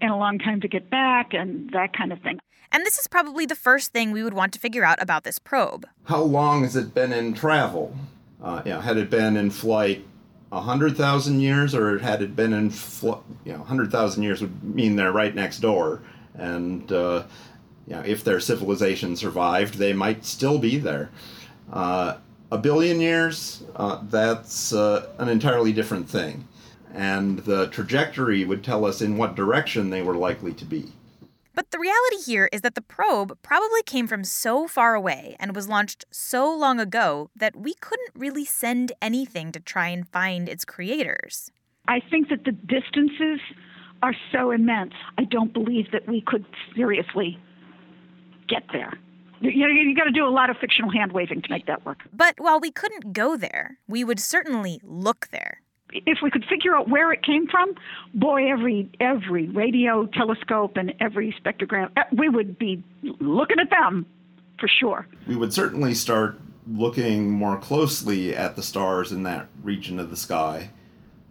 and 0.00 0.10
a 0.10 0.16
long 0.16 0.38
time 0.38 0.60
to 0.62 0.68
get 0.68 0.90
back, 0.90 1.34
and 1.34 1.70
that 1.70 1.96
kind 1.96 2.12
of 2.12 2.20
thing. 2.22 2.40
And 2.74 2.86
this 2.86 2.98
is 2.98 3.06
probably 3.06 3.44
the 3.44 3.54
first 3.54 3.92
thing 3.92 4.12
we 4.12 4.22
would 4.22 4.32
want 4.32 4.54
to 4.54 4.58
figure 4.58 4.82
out 4.82 5.00
about 5.02 5.24
this 5.24 5.38
probe. 5.38 5.86
How 6.04 6.22
long 6.22 6.62
has 6.62 6.74
it 6.74 6.94
been 6.94 7.12
in 7.12 7.34
travel? 7.34 7.94
Uh, 8.42 8.62
you 8.64 8.72
know, 8.72 8.80
had 8.80 8.96
it 8.96 9.10
been 9.10 9.36
in 9.36 9.50
flight 9.50 10.02
a 10.02 10.11
hundred 10.60 10.96
thousand 10.96 11.40
years, 11.40 11.74
or 11.74 11.98
had 11.98 12.22
it 12.22 12.36
been 12.36 12.52
in, 12.52 12.70
fl- 12.70 13.22
you 13.44 13.52
know, 13.52 13.62
hundred 13.62 13.90
thousand 13.90 14.22
years 14.22 14.40
would 14.40 14.62
mean 14.62 14.96
they're 14.96 15.12
right 15.12 15.34
next 15.34 15.60
door, 15.60 16.02
and 16.34 16.90
uh, 16.92 17.24
you 17.86 17.94
know, 17.94 18.02
if 18.02 18.22
their 18.22 18.40
civilization 18.40 19.16
survived, 19.16 19.74
they 19.74 19.92
might 19.92 20.24
still 20.24 20.58
be 20.58 20.78
there. 20.78 21.10
Uh, 21.72 22.16
a 22.50 22.58
billion 22.58 23.00
years, 23.00 23.62
uh, 23.76 24.00
that's 24.10 24.74
uh, 24.74 25.08
an 25.18 25.28
entirely 25.28 25.72
different 25.72 26.08
thing, 26.08 26.46
and 26.92 27.38
the 27.40 27.68
trajectory 27.68 28.44
would 28.44 28.62
tell 28.62 28.84
us 28.84 29.00
in 29.00 29.16
what 29.16 29.34
direction 29.34 29.88
they 29.88 30.02
were 30.02 30.16
likely 30.16 30.52
to 30.52 30.64
be. 30.66 30.92
But 31.54 31.70
the 31.70 31.78
reality 31.78 32.22
here 32.24 32.48
is 32.52 32.62
that 32.62 32.74
the 32.74 32.80
probe 32.80 33.38
probably 33.42 33.82
came 33.82 34.06
from 34.06 34.24
so 34.24 34.66
far 34.66 34.94
away 34.94 35.36
and 35.38 35.54
was 35.54 35.68
launched 35.68 36.04
so 36.10 36.54
long 36.54 36.80
ago 36.80 37.30
that 37.36 37.56
we 37.56 37.74
couldn't 37.74 38.12
really 38.14 38.44
send 38.44 38.92
anything 39.02 39.52
to 39.52 39.60
try 39.60 39.88
and 39.88 40.08
find 40.08 40.48
its 40.48 40.64
creators. 40.64 41.50
I 41.88 42.00
think 42.10 42.28
that 42.30 42.44
the 42.44 42.52
distances 42.52 43.40
are 44.02 44.14
so 44.32 44.50
immense. 44.50 44.94
I 45.18 45.24
don't 45.24 45.52
believe 45.52 45.90
that 45.92 46.08
we 46.08 46.22
could 46.22 46.44
seriously 46.74 47.38
get 48.48 48.64
there. 48.72 48.92
You 49.40 49.66
know, 49.66 49.74
you 49.74 49.96
got 49.96 50.04
to 50.04 50.12
do 50.12 50.24
a 50.24 50.30
lot 50.30 50.50
of 50.50 50.56
fictional 50.58 50.90
hand 50.90 51.12
waving 51.12 51.42
to 51.42 51.50
make 51.50 51.66
that 51.66 51.84
work. 51.84 51.98
But 52.12 52.34
while 52.38 52.60
we 52.60 52.70
couldn't 52.70 53.12
go 53.12 53.36
there, 53.36 53.78
we 53.88 54.04
would 54.04 54.20
certainly 54.20 54.80
look 54.84 55.28
there. 55.32 55.61
If 55.92 56.18
we 56.22 56.30
could 56.30 56.44
figure 56.44 56.74
out 56.76 56.88
where 56.88 57.12
it 57.12 57.22
came 57.22 57.46
from, 57.46 57.74
boy, 58.14 58.50
every 58.50 58.90
every 59.00 59.48
radio 59.48 60.06
telescope 60.06 60.76
and 60.76 60.94
every 61.00 61.34
spectrogram, 61.42 61.90
eh, 61.96 62.04
we 62.12 62.28
would 62.28 62.58
be 62.58 62.82
looking 63.20 63.58
at 63.58 63.70
them 63.70 64.06
for 64.58 64.68
sure. 64.68 65.06
We 65.26 65.36
would 65.36 65.52
certainly 65.52 65.94
start 65.94 66.40
looking 66.66 67.30
more 67.30 67.58
closely 67.58 68.34
at 68.34 68.56
the 68.56 68.62
stars 68.62 69.12
in 69.12 69.24
that 69.24 69.48
region 69.62 69.98
of 69.98 70.10
the 70.10 70.16
sky, 70.16 70.70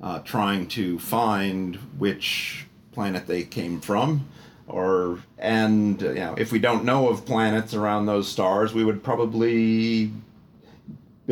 uh, 0.02 0.20
trying 0.20 0.68
to 0.68 1.00
find 1.00 1.78
which 1.98 2.68
planet 2.92 3.28
they 3.28 3.44
came 3.44 3.80
from 3.80 4.28
or 4.68 5.20
and 5.38 6.02
you 6.02 6.14
know 6.16 6.36
if 6.38 6.52
we 6.52 6.60
don't 6.60 6.84
know 6.84 7.10
of 7.10 7.26
planets 7.26 7.74
around 7.74 8.06
those 8.06 8.28
stars 8.28 8.74
we 8.74 8.84
would 8.84 9.04
probably 9.04 10.12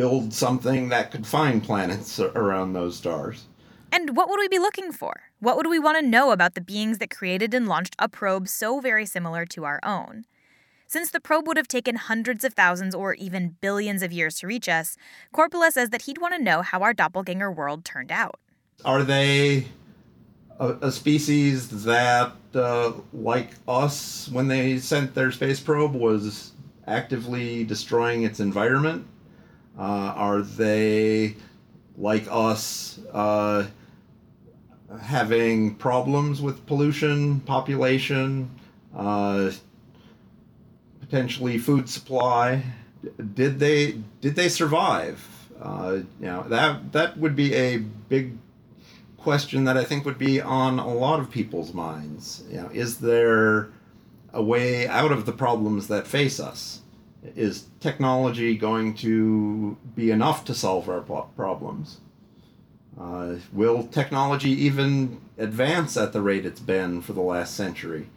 build 0.00 0.32
something 0.32 0.88
that 0.88 1.10
could 1.10 1.26
find 1.26 1.62
planets 1.62 2.18
around 2.18 2.72
those 2.72 2.96
stars 2.96 3.44
and 3.92 4.16
what 4.16 4.28
would 4.28 4.40
we 4.40 4.48
be 4.48 4.58
looking 4.58 4.92
for 4.92 5.14
what 5.40 5.56
would 5.56 5.66
we 5.66 5.78
want 5.78 5.98
to 5.98 6.10
know 6.16 6.30
about 6.30 6.54
the 6.54 6.60
beings 6.72 6.98
that 6.98 7.10
created 7.10 7.52
and 7.52 7.68
launched 7.68 7.94
a 7.98 8.08
probe 8.08 8.48
so 8.48 8.80
very 8.80 9.04
similar 9.04 9.44
to 9.44 9.64
our 9.64 9.80
own 9.82 10.24
since 10.86 11.12
the 11.12 11.20
probe 11.20 11.46
would 11.46 11.56
have 11.56 11.68
taken 11.68 11.94
hundreds 11.94 12.44
of 12.44 12.54
thousands 12.54 12.96
or 12.96 13.14
even 13.14 13.56
billions 13.60 14.02
of 14.02 14.10
years 14.10 14.40
to 14.40 14.48
reach 14.48 14.68
us, 14.68 14.96
Korpela 15.32 15.70
says 15.70 15.90
that 15.90 16.02
he'd 16.02 16.20
want 16.20 16.34
to 16.34 16.42
know 16.42 16.62
how 16.62 16.82
our 16.82 16.92
doppelganger 16.92 17.52
world 17.52 17.84
turned 17.84 18.10
out. 18.10 18.40
Are 18.84 19.04
they 19.04 19.66
a, 20.58 20.70
a 20.82 20.90
species 20.90 21.84
that, 21.84 22.32
uh, 22.56 22.92
like 23.12 23.50
us, 23.68 24.28
when 24.32 24.48
they 24.48 24.78
sent 24.78 25.14
their 25.14 25.30
space 25.30 25.60
probe, 25.60 25.94
was 25.94 26.50
actively 26.88 27.62
destroying 27.62 28.24
its 28.24 28.40
environment? 28.40 29.06
Uh, 29.78 29.82
are 30.16 30.42
they, 30.42 31.36
like 31.96 32.26
us, 32.30 33.00
uh, 33.12 33.66
having 35.00 35.74
problems 35.76 36.42
with 36.42 36.66
pollution, 36.66 37.40
population, 37.40 38.50
uh, 38.96 39.50
potentially 41.00 41.58
food 41.58 41.88
supply? 41.88 42.62
Did 43.34 43.58
they 43.58 44.00
did 44.20 44.36
they 44.36 44.48
survive? 44.48 45.26
Uh, 45.60 46.00
you 46.20 46.26
know 46.26 46.42
that 46.48 46.92
that 46.92 47.18
would 47.18 47.36
be 47.36 47.54
a 47.54 47.78
big 47.78 48.36
question 49.16 49.64
that 49.64 49.76
I 49.76 49.84
think 49.84 50.04
would 50.04 50.18
be 50.18 50.40
on 50.40 50.78
a 50.78 50.92
lot 50.92 51.20
of 51.20 51.30
people's 51.30 51.74
minds. 51.74 52.42
You 52.50 52.56
know, 52.62 52.70
is 52.72 52.98
there 52.98 53.68
a 54.32 54.42
way 54.42 54.86
out 54.86 55.12
of 55.12 55.26
the 55.26 55.32
problems 55.32 55.88
that 55.88 56.06
face 56.06 56.40
us? 56.40 56.80
Is 57.22 57.66
technology 57.80 58.56
going 58.56 58.94
to 58.94 59.76
be 59.94 60.10
enough 60.10 60.44
to 60.46 60.54
solve 60.54 60.88
our 60.88 61.00
problems? 61.00 61.98
Uh, 62.98 63.36
will 63.52 63.86
technology 63.86 64.50
even 64.50 65.20
advance 65.38 65.96
at 65.96 66.12
the 66.12 66.22
rate 66.22 66.46
it's 66.46 66.60
been 66.60 67.02
for 67.02 67.12
the 67.12 67.20
last 67.20 67.54
century? 67.54 68.08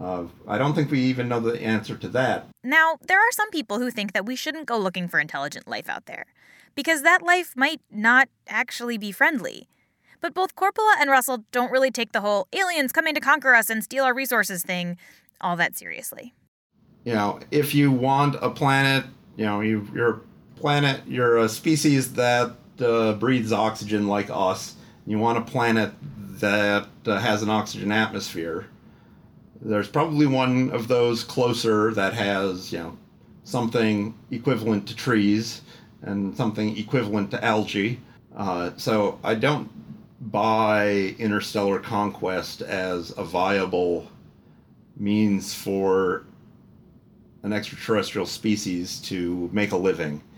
Uh, 0.00 0.24
I 0.46 0.58
don't 0.58 0.74
think 0.74 0.90
we 0.90 1.00
even 1.00 1.28
know 1.28 1.40
the 1.40 1.60
answer 1.60 1.96
to 1.96 2.08
that. 2.08 2.46
Now, 2.62 2.98
there 3.06 3.18
are 3.18 3.32
some 3.32 3.50
people 3.50 3.78
who 3.78 3.90
think 3.90 4.12
that 4.12 4.26
we 4.26 4.36
shouldn't 4.36 4.66
go 4.66 4.78
looking 4.78 5.08
for 5.08 5.18
intelligent 5.18 5.66
life 5.66 5.88
out 5.88 6.06
there, 6.06 6.26
because 6.74 7.02
that 7.02 7.22
life 7.22 7.54
might 7.56 7.80
not 7.90 8.28
actually 8.46 8.98
be 8.98 9.10
friendly. 9.10 9.68
But 10.20 10.34
both 10.34 10.56
Korpela 10.56 10.94
and 11.00 11.10
Russell 11.10 11.44
don't 11.52 11.72
really 11.72 11.90
take 11.90 12.12
the 12.12 12.20
whole 12.20 12.48
aliens 12.52 12.92
coming 12.92 13.14
to 13.14 13.20
conquer 13.20 13.54
us 13.54 13.70
and 13.70 13.82
steal 13.82 14.04
our 14.04 14.14
resources 14.14 14.62
thing 14.62 14.96
all 15.40 15.56
that 15.56 15.76
seriously. 15.76 16.34
You 17.08 17.14
know, 17.14 17.40
if 17.50 17.74
you 17.74 17.90
want 17.90 18.36
a 18.42 18.50
planet, 18.50 19.02
you 19.38 19.46
know, 19.46 19.62
you, 19.62 19.88
you're 19.94 20.10
a 20.10 20.20
planet, 20.60 21.00
you're 21.06 21.38
a 21.38 21.48
species 21.48 22.12
that 22.12 22.54
uh, 22.80 23.14
breathes 23.14 23.50
oxygen 23.50 24.06
like 24.06 24.28
us, 24.28 24.74
you 25.06 25.18
want 25.18 25.38
a 25.38 25.40
planet 25.40 25.90
that 26.38 26.86
uh, 27.06 27.18
has 27.18 27.42
an 27.42 27.48
oxygen 27.48 27.92
atmosphere. 27.92 28.66
There's 29.62 29.88
probably 29.88 30.26
one 30.26 30.68
of 30.68 30.86
those 30.86 31.24
closer 31.24 31.94
that 31.94 32.12
has, 32.12 32.70
you 32.74 32.80
know, 32.80 32.98
something 33.42 34.14
equivalent 34.30 34.86
to 34.88 34.94
trees 34.94 35.62
and 36.02 36.36
something 36.36 36.76
equivalent 36.76 37.30
to 37.30 37.42
algae. 37.42 38.00
Uh, 38.36 38.72
so 38.76 39.18
I 39.24 39.34
don't 39.34 39.70
buy 40.30 41.14
interstellar 41.18 41.80
conquest 41.80 42.60
as 42.60 43.14
a 43.16 43.24
viable 43.24 44.08
means 44.98 45.54
for 45.54 46.26
an 47.48 47.54
extraterrestrial 47.54 48.26
species 48.26 49.00
to 49.00 49.48
make 49.52 49.72
a 49.72 49.76
living. 49.76 50.22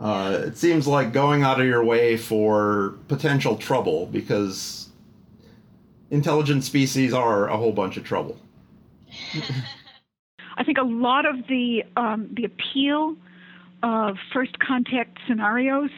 Uh, 0.00 0.46
it 0.46 0.56
seems 0.56 0.88
like 0.88 1.12
going 1.12 1.44
out 1.44 1.60
of 1.60 1.66
your 1.66 1.84
way 1.84 2.16
for 2.16 2.98
potential 3.06 3.56
trouble 3.56 4.06
because 4.06 4.88
intelligent 6.10 6.64
species 6.64 7.14
are 7.14 7.48
a 7.48 7.56
whole 7.56 7.70
bunch 7.70 7.96
of 7.96 8.02
trouble. 8.02 8.36
I 10.56 10.64
think 10.64 10.78
a 10.78 10.84
lot 10.84 11.24
of 11.24 11.46
the 11.46 11.84
um, 11.96 12.28
the 12.32 12.44
appeal 12.44 13.14
of 13.84 14.16
first 14.32 14.58
contact 14.58 15.18
scenarios 15.28 15.90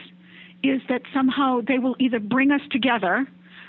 is 0.61 0.81
that 0.87 1.01
somehow 1.11 1.61
they 1.67 1.79
will 1.79 1.95
either 1.97 2.19
bring 2.19 2.51
us 2.51 2.61
together 2.69 3.25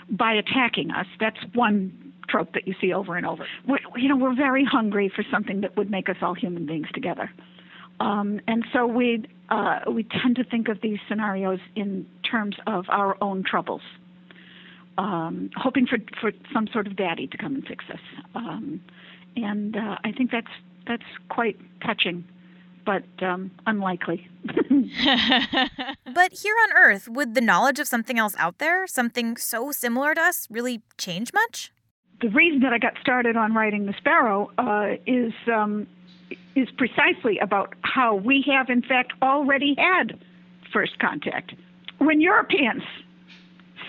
by 0.07 0.33
attacking 0.33 0.91
us. 0.91 1.07
That's 1.19 1.39
one 1.55 2.06
trope 2.27 2.53
that 2.53 2.67
you 2.67 2.75
see 2.79 2.93
over 2.93 3.15
and 3.15 3.25
over. 3.25 3.45
We're, 3.67 3.79
you 3.95 4.09
know, 4.09 4.17
we're 4.17 4.35
very 4.35 4.65
hungry 4.65 5.11
for 5.13 5.23
something 5.31 5.61
that 5.61 5.75
would 5.77 5.89
make 5.89 6.09
us 6.09 6.17
all 6.21 6.33
human 6.33 6.65
beings 6.65 6.87
together. 6.93 7.31
Um, 7.99 8.39
and 8.47 8.65
so 8.73 8.85
we 8.85 9.25
uh, 9.49 9.79
we 9.91 10.03
tend 10.03 10.35
to 10.35 10.43
think 10.43 10.67
of 10.67 10.81
these 10.81 10.99
scenarios 11.07 11.59
in 11.75 12.05
terms 12.29 12.55
of 12.67 12.85
our 12.89 13.17
own 13.21 13.43
troubles, 13.43 13.81
um, 14.97 15.49
hoping 15.55 15.87
for 15.87 15.97
for 16.21 16.31
some 16.53 16.67
sort 16.71 16.85
of 16.85 16.95
daddy 16.95 17.27
to 17.27 17.37
come 17.37 17.55
and 17.55 17.65
fix 17.65 17.85
us. 17.91 17.99
Um, 18.35 18.81
and 19.35 19.75
uh, 19.75 19.97
I 20.03 20.11
think 20.11 20.31
that's 20.31 20.51
that's 20.85 21.03
quite 21.29 21.57
touching 21.81 22.25
but 22.87 23.03
um, 23.21 23.51
unlikely. 23.65 24.29
but 24.45 26.31
here 26.31 26.55
on 26.63 26.73
Earth, 26.73 27.09
would 27.09 27.35
the 27.35 27.41
knowledge 27.41 27.79
of 27.79 27.87
something 27.87 28.17
else 28.17 28.33
out 28.39 28.59
there, 28.59 28.87
something 28.87 29.35
so 29.35 29.73
similar 29.73 30.15
to 30.15 30.21
us, 30.21 30.47
really 30.49 30.81
change 30.97 31.33
much? 31.33 31.73
The 32.21 32.29
reason 32.29 32.61
that 32.61 32.73
I 32.73 32.79
got 32.79 32.93
started 32.99 33.37
on 33.37 33.53
writing 33.53 33.85
The 33.85 33.93
Sparrow 33.97 34.51
uh, 34.57 34.95
is 35.05 35.33
um, 35.51 35.87
is 36.55 36.67
precisely 36.77 37.37
about 37.39 37.75
how 37.81 38.15
we 38.15 38.43
have, 38.47 38.69
in 38.69 38.81
fact, 38.81 39.13
already 39.21 39.75
had 39.77 40.19
first 40.73 40.97
contact. 40.99 41.53
When 41.99 42.19
Europeans 42.19 42.83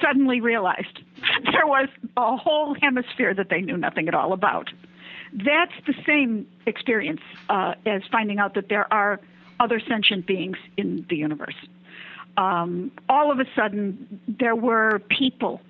suddenly 0.03 0.41
realized 0.41 1.01
there 1.53 1.67
was 1.67 1.89
a 2.17 2.37
whole 2.37 2.75
hemisphere 2.81 3.35
that 3.35 3.49
they 3.49 3.61
knew 3.61 3.77
nothing 3.77 4.09
at 4.09 4.15
all 4.15 4.33
about 4.33 4.69
that's 5.33 5.73
the 5.87 5.95
same 6.07 6.47
experience 6.67 7.21
uh, 7.49 7.75
as 7.87 8.03
finding 8.11 8.39
out 8.39 8.55
that 8.55 8.69
there 8.69 8.93
are 8.93 9.21
other 9.61 9.81
sentient 9.81 10.27
beings 10.27 10.57
in 10.77 11.05
the 11.09 11.17
universe. 11.17 11.55
Um, 12.37 12.93
all 13.09 13.33
of 13.33 13.41
a 13.41 13.45
sudden, 13.57 14.21
there 14.27 14.55
were 14.55 15.01
people 15.09 15.61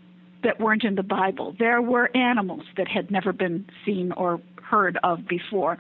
that 0.42 0.61
weren't 0.61 0.85
in 0.85 0.95
the 0.95 1.02
Bible. 1.02 1.54
There 1.59 1.83
were 1.83 2.14
animals 2.16 2.62
that 2.76 2.88
had 2.88 3.11
never 3.11 3.33
been 3.33 3.66
seen 3.85 4.12
or 4.12 4.40
heard 4.62 4.99
of 5.02 5.26
before. 5.26 5.78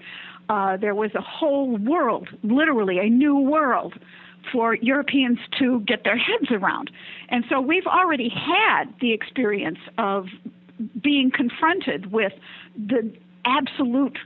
Uh, 0.48 0.76
there 0.76 0.94
was 0.94 1.10
a 1.14 1.20
whole 1.20 1.76
world, 1.76 2.28
literally 2.42 2.98
a 2.98 3.08
new 3.08 3.38
world, 3.38 3.94
for 4.50 4.74
Europeans 4.74 5.38
to 5.58 5.80
get 5.80 6.04
their 6.04 6.16
heads 6.16 6.50
around. 6.50 6.90
And 7.28 7.44
so 7.50 7.60
we've 7.60 7.86
already 7.86 8.30
had 8.30 8.84
the 9.00 9.12
experience 9.12 9.78
of 9.98 10.26
being 11.02 11.30
confronted 11.30 12.12
with 12.12 12.32
the 12.76 13.12
absolute 13.44 14.18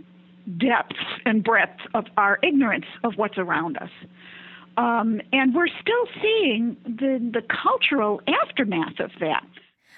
depth 0.58 0.94
and 1.24 1.42
breadth 1.42 1.78
of 1.94 2.04
our 2.16 2.38
ignorance 2.42 2.86
of 3.04 3.14
what's 3.16 3.38
around 3.38 3.78
us. 3.78 3.90
Um, 4.76 5.20
and 5.32 5.54
we're 5.54 5.68
still 5.68 6.06
seeing 6.20 6.76
the, 6.84 7.18
the 7.32 7.42
cultural 7.42 8.20
aftermath 8.26 9.00
of 9.00 9.10
that. 9.20 9.44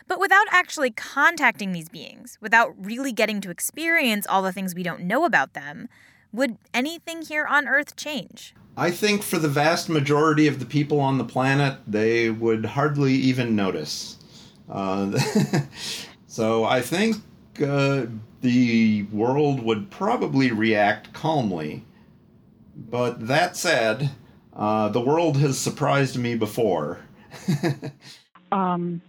But 0.07 0.21
without 0.21 0.47
actually 0.51 0.91
contacting 0.91 1.73
these 1.73 1.89
beings, 1.89 2.39
without 2.41 2.75
really 2.79 3.13
getting 3.13 3.41
to 3.43 3.51
experience 3.51 4.27
all 4.27 4.43
the 4.43 4.53
things 4.53 4.75
we 4.75 4.83
don't 4.83 5.03
know 5.03 5.25
about 5.25 5.55
them, 5.55 5.89
would 6.33 6.59
anything 6.73 7.23
here 7.23 7.47
on 7.47 7.69
Earth 7.69 7.97
change? 7.97 8.55
I 8.77 8.91
think 8.91 9.23
for 9.23 9.39
the 9.39 9.49
vast 9.49 9.89
majority 9.89 10.49
of 10.49 10.59
the 10.59 10.67
people 10.67 11.01
on 11.01 11.19
the 11.19 11.25
planet, 11.25 11.79
they 11.87 12.29
would 12.31 12.65
hardly 12.65 13.15
even 13.15 13.55
notice. 13.55 14.19
Uh, 14.69 15.19
so 16.27 16.65
I 16.65 16.81
think 16.81 17.17
uh, 17.65 18.07
the 18.41 19.05
world 19.05 19.63
would 19.63 19.91
probably 19.91 20.51
react 20.51 21.13
calmly. 21.13 21.85
But 22.77 23.29
that 23.29 23.57
said, 23.57 24.11
uh, 24.57 24.89
the 24.89 25.01
world 25.01 25.37
has 25.39 25.59
surprised 25.59 26.17
me 26.17 26.35
before. 26.35 26.99
um, 28.53 29.01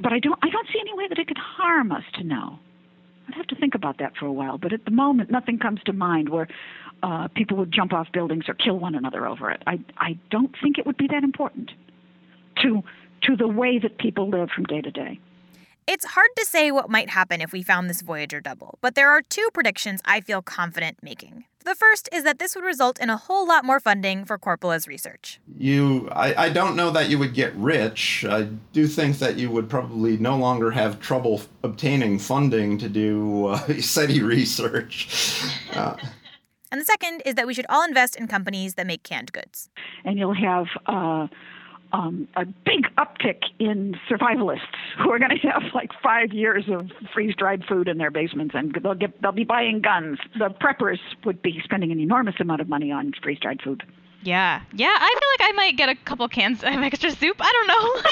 but 0.00 0.12
I 0.12 0.18
don't 0.18 0.38
I 0.42 0.48
don't 0.50 0.66
see 0.72 0.80
any 0.80 0.94
way 0.94 1.08
that 1.08 1.18
it 1.18 1.28
could 1.28 1.38
harm 1.38 1.92
us 1.92 2.04
to 2.14 2.24
know. 2.24 2.58
I'd 3.28 3.34
have 3.34 3.46
to 3.48 3.56
think 3.56 3.74
about 3.74 3.98
that 3.98 4.16
for 4.16 4.26
a 4.26 4.32
while. 4.32 4.56
But 4.56 4.72
at 4.72 4.84
the 4.84 4.90
moment, 4.90 5.30
nothing 5.30 5.58
comes 5.58 5.80
to 5.86 5.92
mind 5.92 6.28
where 6.28 6.46
uh, 7.02 7.28
people 7.28 7.56
would 7.56 7.72
jump 7.72 7.92
off 7.92 8.06
buildings 8.12 8.44
or 8.48 8.54
kill 8.54 8.78
one 8.78 8.94
another 8.94 9.26
over 9.26 9.50
it. 9.50 9.62
I 9.66 9.78
I 9.96 10.18
don't 10.30 10.54
think 10.62 10.78
it 10.78 10.86
would 10.86 10.96
be 10.96 11.08
that 11.08 11.24
important 11.24 11.72
to 12.62 12.82
to 13.22 13.36
the 13.36 13.48
way 13.48 13.78
that 13.78 13.98
people 13.98 14.28
live 14.28 14.50
from 14.50 14.64
day 14.64 14.80
to 14.80 14.90
day. 14.90 15.18
It's 15.86 16.04
hard 16.04 16.30
to 16.36 16.44
say 16.44 16.72
what 16.72 16.90
might 16.90 17.10
happen 17.10 17.40
if 17.40 17.52
we 17.52 17.62
found 17.62 17.88
this 17.88 18.02
Voyager 18.02 18.40
double, 18.40 18.78
but 18.80 18.96
there 18.96 19.10
are 19.10 19.22
two 19.22 19.48
predictions 19.54 20.00
I 20.04 20.20
feel 20.20 20.42
confident 20.42 20.98
making. 21.00 21.44
The 21.66 21.74
first 21.74 22.08
is 22.12 22.22
that 22.22 22.38
this 22.38 22.54
would 22.54 22.62
result 22.62 23.00
in 23.00 23.10
a 23.10 23.16
whole 23.16 23.44
lot 23.44 23.64
more 23.64 23.80
funding 23.80 24.24
for 24.24 24.38
Korpela's 24.38 24.86
research. 24.86 25.40
You, 25.58 26.08
I, 26.12 26.44
I 26.44 26.48
don't 26.48 26.76
know 26.76 26.90
that 26.90 27.10
you 27.10 27.18
would 27.18 27.34
get 27.34 27.52
rich. 27.56 28.24
I 28.24 28.44
do 28.72 28.86
think 28.86 29.18
that 29.18 29.36
you 29.36 29.50
would 29.50 29.68
probably 29.68 30.16
no 30.16 30.36
longer 30.36 30.70
have 30.70 31.00
trouble 31.00 31.42
obtaining 31.64 32.20
funding 32.20 32.78
to 32.78 32.88
do 32.88 33.46
uh, 33.46 33.58
SETI 33.80 34.22
research. 34.22 35.42
Uh, 35.72 35.96
and 36.70 36.80
the 36.80 36.84
second 36.84 37.22
is 37.26 37.34
that 37.34 37.48
we 37.48 37.54
should 37.54 37.66
all 37.68 37.84
invest 37.84 38.14
in 38.14 38.28
companies 38.28 38.74
that 38.74 38.86
make 38.86 39.02
canned 39.02 39.32
goods. 39.32 39.68
And 40.04 40.16
you'll 40.16 40.34
have 40.34 40.66
uh, 40.86 41.26
um, 41.92 42.28
a 42.36 42.44
big 42.44 42.86
uptick 42.98 43.42
in 43.58 43.96
survivalists 44.10 44.60
who 44.98 45.10
are 45.10 45.18
going 45.18 45.30
to 45.30 45.48
have 45.48 45.62
like 45.74 45.90
five 46.02 46.32
years 46.32 46.64
of 46.68 46.90
freeze-dried 47.12 47.64
food 47.68 47.88
in 47.88 47.98
their 47.98 48.10
basements, 48.10 48.54
and 48.54 48.76
they'll 48.82 48.94
get 48.94 49.20
they'll 49.22 49.32
be 49.32 49.44
buying 49.44 49.80
guns. 49.80 50.18
The 50.38 50.48
preppers 50.48 50.98
would 51.24 51.42
be 51.42 51.60
spending 51.64 51.92
an 51.92 52.00
enormous 52.00 52.34
amount 52.40 52.60
of 52.60 52.68
money 52.68 52.90
on 52.90 53.12
freeze-dried 53.22 53.62
food. 53.62 53.82
Yeah, 54.22 54.62
yeah. 54.72 54.96
I 54.98 55.18
feel 55.20 55.46
like 55.46 55.50
I 55.50 55.52
might 55.54 55.76
get 55.76 55.88
a 55.88 55.94
couple 55.94 56.26
cans 56.28 56.62
of 56.62 56.72
extra 56.82 57.10
soup. 57.10 57.36
I 57.40 57.52
don't 57.52 57.66
know, 57.68 58.10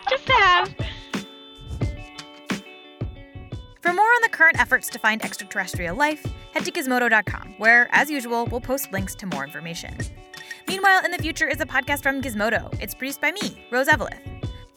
just 0.10 0.26
to 0.26 0.32
have. 0.32 0.74
For 3.82 3.94
more 3.94 4.06
on 4.06 4.22
the 4.22 4.28
current 4.28 4.60
efforts 4.60 4.88
to 4.90 4.98
find 4.98 5.24
extraterrestrial 5.24 5.96
life, 5.96 6.24
head 6.52 6.64
to 6.64 6.70
gizmodo.com, 6.70 7.54
where, 7.58 7.88
as 7.90 8.10
usual, 8.10 8.46
we'll 8.46 8.60
post 8.60 8.92
links 8.92 9.14
to 9.16 9.26
more 9.26 9.42
information. 9.42 9.96
Meanwhile 10.70 11.04
in 11.04 11.10
the 11.10 11.18
Future 11.18 11.48
is 11.48 11.60
a 11.60 11.66
podcast 11.66 12.00
from 12.00 12.22
Gizmodo. 12.22 12.72
It's 12.80 12.94
produced 12.94 13.20
by 13.20 13.32
me, 13.32 13.66
Rose 13.72 13.88
Eveleth. 13.88 14.20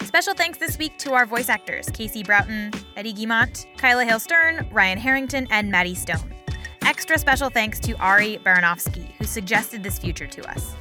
Special 0.02 0.34
thanks 0.34 0.58
this 0.58 0.80
week 0.80 0.98
to 0.98 1.14
our 1.14 1.28
voice 1.28 1.50
actors, 1.50 1.88
Casey 1.94 2.24
Broughton, 2.24 2.72
Eddie 2.98 3.14
Guimont, 3.14 3.68
Kyla 3.78 4.04
Hale 4.04 4.20
Stern, 4.20 4.68
Ryan 4.72 4.98
Harrington, 4.98 5.48
and 5.52 5.70
Maddie 5.70 5.94
Stone. 5.94 6.34
Extra 6.82 7.20
special 7.20 7.52
thanks 7.52 7.80
to 7.82 7.94
Ari 7.98 8.40
Baranovsky, 8.44 9.12
who 9.20 9.26
suggested 9.26 9.84
this 9.84 10.00
future 10.00 10.26
to 10.26 10.50
us. 10.50 10.76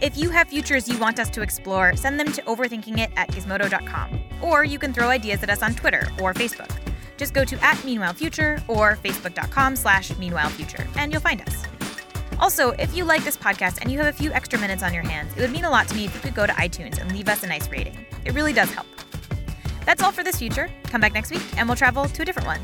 If 0.00 0.16
you 0.16 0.30
have 0.30 0.48
futures 0.48 0.88
you 0.88 0.98
want 0.98 1.18
us 1.18 1.28
to 1.30 1.42
explore, 1.42 1.94
send 1.94 2.18
them 2.18 2.32
to 2.32 2.40
overthinkingit 2.44 3.12
at 3.14 3.28
gizmodo.com. 3.28 4.20
Or 4.40 4.64
you 4.64 4.78
can 4.78 4.94
throw 4.94 5.10
ideas 5.10 5.42
at 5.42 5.50
us 5.50 5.62
on 5.62 5.74
Twitter 5.74 6.08
or 6.18 6.32
Facebook. 6.32 6.74
Just 7.18 7.34
go 7.34 7.44
to 7.44 7.62
at 7.62 7.76
or 7.76 8.96
facebook.com 8.96 9.76
slash 9.76 10.16
Meanwhile 10.16 10.48
Future, 10.48 10.86
and 10.96 11.12
you'll 11.12 11.20
find 11.20 11.42
us. 11.42 11.75
Also, 12.38 12.70
if 12.72 12.94
you 12.94 13.04
like 13.04 13.24
this 13.24 13.36
podcast 13.36 13.78
and 13.80 13.90
you 13.90 13.98
have 13.98 14.06
a 14.06 14.12
few 14.12 14.30
extra 14.32 14.58
minutes 14.58 14.82
on 14.82 14.92
your 14.92 15.02
hands, 15.02 15.32
it 15.36 15.40
would 15.40 15.50
mean 15.50 15.64
a 15.64 15.70
lot 15.70 15.88
to 15.88 15.94
me 15.94 16.04
if 16.04 16.14
you 16.14 16.20
could 16.20 16.34
go 16.34 16.46
to 16.46 16.52
iTunes 16.52 17.00
and 17.00 17.10
leave 17.12 17.28
us 17.28 17.42
a 17.42 17.46
nice 17.46 17.68
rating. 17.70 17.96
It 18.24 18.34
really 18.34 18.52
does 18.52 18.70
help. 18.70 18.86
That's 19.86 20.02
all 20.02 20.12
for 20.12 20.22
this 20.22 20.36
future. 20.36 20.68
Come 20.84 21.00
back 21.00 21.14
next 21.14 21.30
week 21.30 21.42
and 21.56 21.68
we'll 21.68 21.76
travel 21.76 22.06
to 22.06 22.22
a 22.22 22.24
different 22.24 22.46
one. 22.46 22.60